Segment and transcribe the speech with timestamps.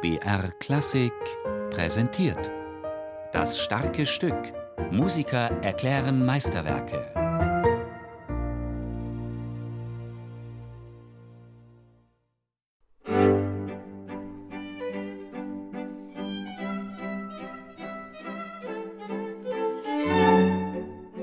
[0.00, 1.12] BR Klassik
[1.70, 2.52] präsentiert.
[3.32, 4.36] Das starke Stück.
[4.92, 7.10] Musiker erklären Meisterwerke.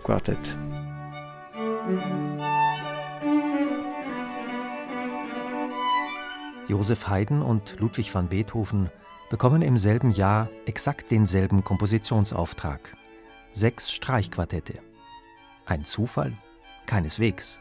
[0.03, 0.39] quartet.
[6.67, 8.89] Joseph Haydn und Ludwig van Beethoven
[9.30, 12.95] bekommen im selben Jahr exakt denselben Kompositionsauftrag.
[13.52, 14.80] Sechs Streichquartette.
[15.66, 16.33] Ein Zufall?
[16.86, 17.59] Keineswegs.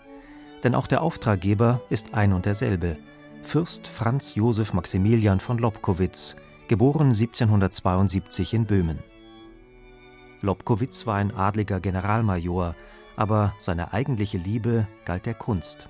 [0.65, 2.97] Denn auch der Auftraggeber ist ein und derselbe.
[3.43, 6.37] Fürst Franz Josef Maximilian von Lobkowitz,
[6.69, 8.99] geboren 1772 in Böhmen.
[10.41, 12.75] Lobkowitz war ein adliger Generalmajor,
[13.17, 15.89] aber seine eigentliche Liebe galt der Kunst.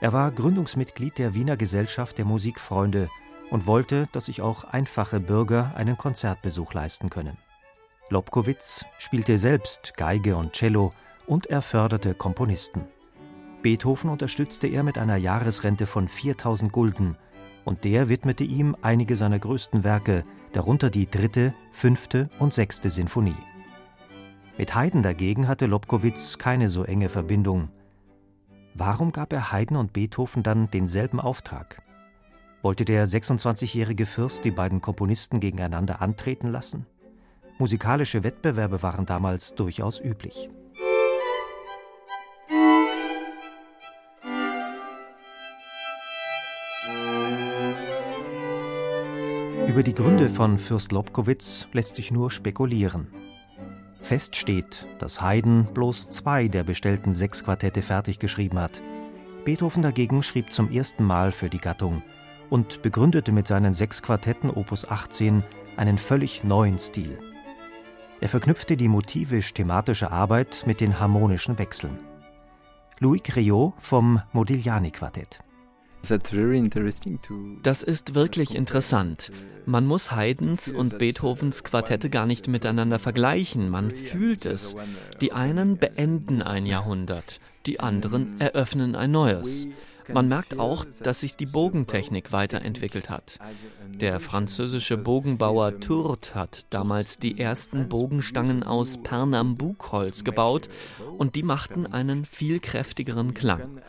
[0.00, 3.08] Er war Gründungsmitglied der Wiener Gesellschaft der Musikfreunde
[3.50, 7.38] und wollte, dass sich auch einfache Bürger einen Konzertbesuch leisten können.
[8.10, 10.92] Lobkowitz spielte selbst Geige und Cello
[11.26, 12.86] und er förderte Komponisten.
[13.62, 17.16] Beethoven unterstützte er mit einer Jahresrente von 4000 Gulden
[17.64, 23.36] und der widmete ihm einige seiner größten Werke, darunter die dritte, fünfte und sechste Sinfonie.
[24.58, 27.68] Mit Haydn dagegen hatte Lobkowitz keine so enge Verbindung.
[28.74, 31.80] Warum gab er Haydn und Beethoven dann denselben Auftrag?
[32.62, 36.86] Wollte der 26-jährige Fürst die beiden Komponisten gegeneinander antreten lassen?
[37.58, 40.50] Musikalische Wettbewerbe waren damals durchaus üblich.
[49.68, 53.06] Über die Gründe von Fürst Lobkowitz lässt sich nur spekulieren.
[54.08, 58.80] Fest steht, dass Haydn bloß zwei der bestellten sechs Quartette fertig geschrieben hat.
[59.44, 62.02] Beethoven dagegen schrieb zum ersten Mal für die Gattung
[62.48, 65.44] und begründete mit seinen sechs Quartetten Opus 18
[65.76, 67.18] einen völlig neuen Stil.
[68.22, 71.98] Er verknüpfte die motivisch-thematische Arbeit mit den harmonischen Wechseln.
[73.00, 75.40] Louis Criot vom Modigliani-Quartett.
[77.62, 79.32] Das ist wirklich interessant.
[79.66, 84.74] Man muss Haydns und Beethovens Quartette gar nicht miteinander vergleichen, man fühlt es.
[85.20, 89.66] Die einen beenden ein Jahrhundert, die anderen eröffnen ein neues.
[90.12, 93.38] Man merkt auch, dass sich die Bogentechnik weiterentwickelt hat.
[93.88, 100.68] Der französische Bogenbauer Tourt hat damals die ersten Bogenstangen aus Pernambukholz gebaut
[101.18, 103.80] und die machten einen viel kräftigeren Klang.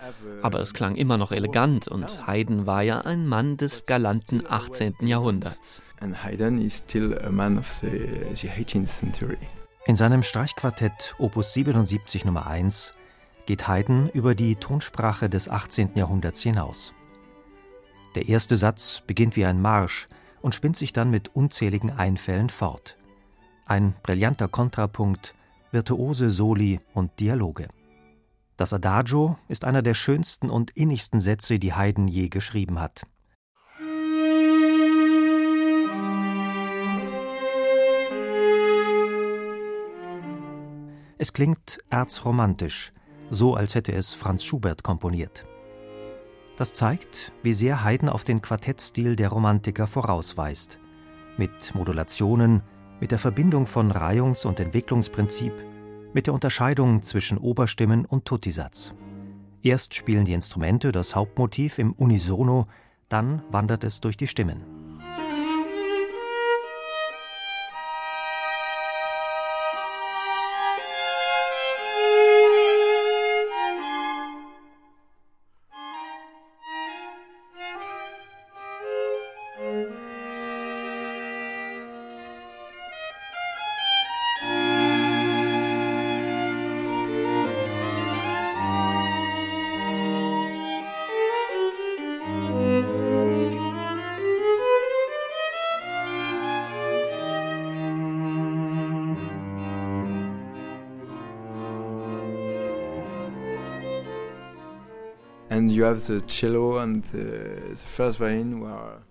[0.41, 4.95] Aber es klang immer noch elegant und Haydn war ja ein Mann des galanten 18.
[5.01, 5.81] Jahrhunderts.
[9.85, 12.93] In seinem Streichquartett Opus 77 Nummer 1
[13.49, 15.95] geht Haydn über die Tonsprache des 18.
[15.95, 16.93] Jahrhunderts hinaus.
[18.13, 20.07] Der erste Satz beginnt wie ein Marsch
[20.43, 22.95] und spinnt sich dann mit unzähligen Einfällen fort.
[23.65, 25.33] Ein brillanter Kontrapunkt,
[25.71, 27.69] virtuose Soli und Dialoge.
[28.55, 33.01] Das Adagio ist einer der schönsten und innigsten Sätze, die Haydn je geschrieben hat.
[41.17, 42.93] Es klingt erzromantisch,
[43.29, 45.45] so als hätte es Franz Schubert komponiert.
[46.57, 50.79] Das zeigt, wie sehr Haydn auf den Quartettstil der Romantiker vorausweist.
[51.37, 52.61] Mit Modulationen,
[52.99, 55.53] mit der Verbindung von Reihungs- und Entwicklungsprinzip,
[56.13, 58.93] mit der Unterscheidung zwischen Oberstimmen und Tuttisatz.
[59.61, 62.67] Erst spielen die Instrumente das Hauptmotiv im Unisono,
[63.07, 64.78] dann wandert es durch die Stimmen.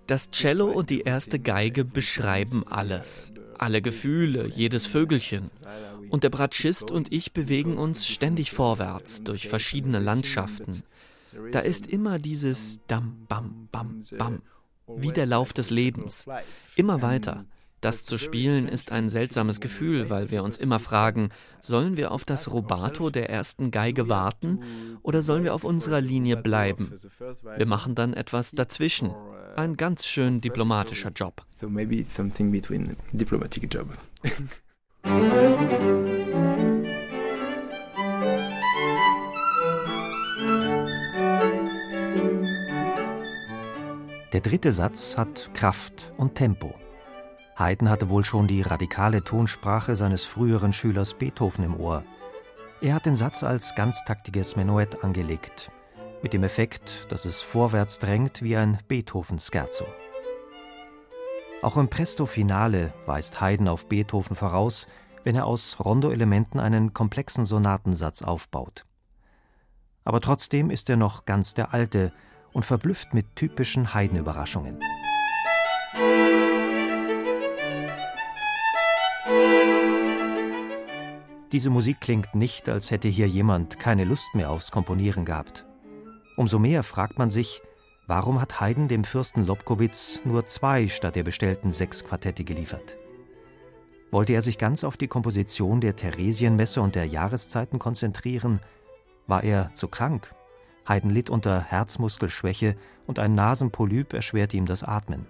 [0.06, 5.50] Das Cello und die erste Geige beschreiben alles, alle Gefühle, jedes Vögelchen.
[6.11, 10.82] Und der Bratschist und ich bewegen uns ständig vorwärts durch verschiedene Landschaften.
[11.52, 14.43] Da ist immer dieses Dam, Bam, Bam, Bam,
[14.87, 16.26] wie der Lauf des Lebens.
[16.76, 17.44] Immer weiter.
[17.81, 21.29] Das zu spielen ist ein seltsames Gefühl, weil wir uns immer fragen,
[21.61, 24.61] sollen wir auf das Rubato der ersten Geige warten
[25.03, 26.93] oder sollen wir auf unserer Linie bleiben?
[27.57, 29.15] Wir machen dann etwas dazwischen.
[29.57, 31.45] Ein ganz schön diplomatischer Job.
[31.57, 33.89] So maybe something between diplomatic job.
[44.33, 46.75] Der dritte Satz hat Kraft und Tempo.
[47.59, 52.05] Haydn hatte wohl schon die radikale Tonsprache seines früheren Schülers Beethoven im Ohr.
[52.81, 55.73] Er hat den Satz als ganztaktiges Menuett angelegt,
[56.23, 59.87] mit dem Effekt, dass es vorwärts drängt wie ein Beethoven-Scherzo.
[61.61, 64.87] Auch im Presto Finale weist Haydn auf Beethoven voraus,
[65.25, 68.85] wenn er aus Rondo-Elementen einen komplexen Sonatensatz aufbaut.
[70.05, 72.13] Aber trotzdem ist er noch ganz der Alte
[72.53, 74.79] und verblüfft mit typischen Haydn-Überraschungen.
[81.53, 85.65] Diese Musik klingt nicht, als hätte hier jemand keine Lust mehr aufs Komponieren gehabt.
[86.37, 87.62] Umso mehr fragt man sich,
[88.06, 92.99] warum hat Haydn dem Fürsten Lobkowitz nur zwei statt der bestellten sechs Quartette geliefert?
[94.11, 98.61] Wollte er sich ganz auf die Komposition der Theresienmesse und der Jahreszeiten konzentrieren?
[99.27, 100.35] War er zu krank?
[100.87, 105.27] Haydn litt unter Herzmuskelschwäche und ein Nasenpolyp erschwerte ihm das Atmen.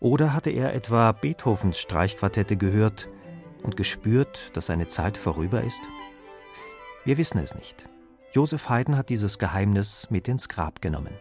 [0.00, 3.08] Oder hatte er etwa Beethovens Streichquartette gehört
[3.64, 5.82] und gespürt, dass seine Zeit vorüber ist?
[7.04, 7.88] Wir wissen es nicht.
[8.32, 11.18] Joseph Haydn hat dieses Geheimnis mit ins Grab genommen.